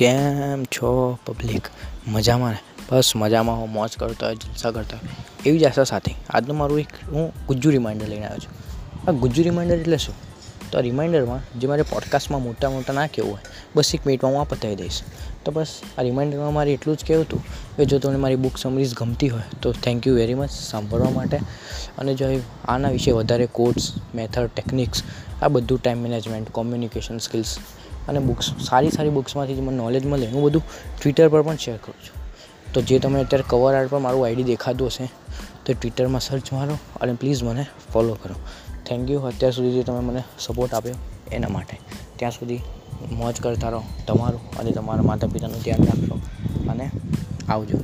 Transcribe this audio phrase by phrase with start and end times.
[0.00, 1.62] કેમ છો પબ્લિક?
[2.08, 2.58] મજામાં ને?
[2.90, 4.96] બસ મજામાં હો, મોજ કરતા હોય જલસા કરતા.
[4.96, 5.08] હોય
[5.46, 6.14] એવી જ આશા સાથે.
[6.30, 8.52] આજનું મારું એક, હું ગુજ્જુ રિમાઈન્ડર લઈને આવ્યો છું.
[9.08, 10.14] આ ગુજ્જુ રિમાઈન્ડર એટલે શું?
[10.70, 13.40] તો આ રિમાઈન્ડરમાં જે મારે પોડકાસ્ટમાં મોટા મોટા ના કહેવું હોય,
[13.76, 15.02] બસ એક મિનિટમાં હું આ પતાવી દઈશ.
[15.44, 17.42] તો બસ, આ રિમાઈન્ડરમાં મારે એટલું જ કહેવું હતું
[17.76, 21.36] કે જો તમને મારી બુક સમરીઝ ગમતી હોય, તો થેન્ક યુ વેરી મચ સાંભળવા માટે.
[21.98, 22.26] અને જો
[22.68, 25.02] આના વિશે વધારે કોર્ટ્સ મેથડ ટેકનિક્સ
[25.42, 27.58] આ બધું ટાઈમ મેનેજમેન્ટ કોમ્યુનિકેશન સ્કિલ્સ
[28.08, 30.26] અને બુક્સ સારી સારી બુક્સમાંથી જે મને નોલેજ મળે.
[30.26, 30.62] હું બધું
[31.02, 32.20] ટ્વિટર પર પણ શેર કરું છું.
[32.72, 35.10] તો જે તમે અત્યારે કવર આર્ટ પર મારું આઈડી દેખાતું હશે,
[35.66, 38.34] તો ટ્વિટરમાં સર્ચ મારો અને પ્લીઝ મને ફોલો કરો.
[38.86, 40.94] થેન્ક યુ અત્યાર સુધી જે તમે મને સપોર્ટ આપ્યો
[41.32, 41.78] એના માટે.
[42.16, 42.60] ત્યાં સુધી
[43.10, 46.20] મોજ કરતા રહો તમારું અને તમારા માતા પિતાનું ધ્યાન રાખજો
[46.70, 46.90] અને
[47.48, 47.78] આવજો.